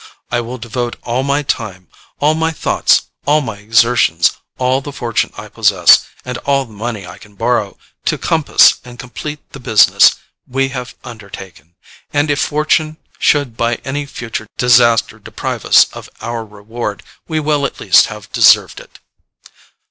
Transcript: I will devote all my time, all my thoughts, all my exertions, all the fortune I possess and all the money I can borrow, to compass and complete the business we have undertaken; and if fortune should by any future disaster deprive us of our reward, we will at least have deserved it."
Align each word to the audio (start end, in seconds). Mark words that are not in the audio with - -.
I 0.31 0.41
will 0.41 0.57
devote 0.57 0.95
all 1.03 1.21
my 1.21 1.43
time, 1.43 1.87
all 2.19 2.33
my 2.33 2.49
thoughts, 2.49 3.03
all 3.27 3.39
my 3.39 3.57
exertions, 3.59 4.31
all 4.57 4.81
the 4.81 4.91
fortune 4.91 5.31
I 5.37 5.47
possess 5.47 6.07
and 6.25 6.39
all 6.39 6.65
the 6.65 6.73
money 6.73 7.05
I 7.05 7.19
can 7.19 7.35
borrow, 7.35 7.77
to 8.05 8.17
compass 8.17 8.79
and 8.83 8.97
complete 8.97 9.47
the 9.51 9.59
business 9.59 10.15
we 10.47 10.69
have 10.69 10.95
undertaken; 11.03 11.75
and 12.11 12.31
if 12.31 12.39
fortune 12.39 12.97
should 13.19 13.55
by 13.55 13.75
any 13.85 14.07
future 14.07 14.47
disaster 14.57 15.19
deprive 15.19 15.65
us 15.65 15.83
of 15.93 16.09
our 16.19 16.43
reward, 16.45 17.03
we 17.27 17.39
will 17.39 17.67
at 17.67 17.79
least 17.79 18.07
have 18.07 18.31
deserved 18.31 18.79
it." 18.79 18.97